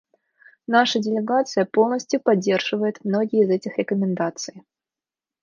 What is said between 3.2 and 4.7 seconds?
из этих рекомендаций.